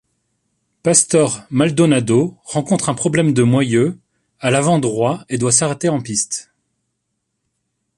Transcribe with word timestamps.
Pastor 0.81 1.43
Maldonado 1.51 2.35
rencontre 2.43 2.89
un 2.89 2.95
problème 2.95 3.35
de 3.35 3.43
moyeu 3.43 3.99
à 4.39 4.49
l'avant-droit 4.49 5.23
et 5.29 5.37
doit 5.37 5.51
s'arrêter 5.51 5.89
en 5.89 6.01
piste. 6.01 6.51